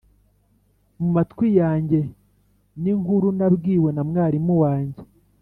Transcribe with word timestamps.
mumatwi 0.99 1.47
yanjye 1.59 1.99
ninkuru 2.81 3.27
nabwiwe 3.37 3.89
na 3.95 4.01
mwarimu 4.09 4.53
wanjye 4.63 5.01